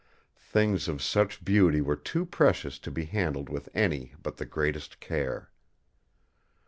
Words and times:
Things 0.39 0.87
of 0.87 0.99
such 0.99 1.45
beauty 1.45 1.79
were 1.79 1.95
too 1.95 2.25
precious 2.25 2.79
to 2.79 2.89
be 2.89 3.05
handled 3.05 3.49
with 3.49 3.69
any 3.75 4.15
but 4.23 4.37
the 4.37 4.47
greatest 4.47 4.99
care. 4.99 5.51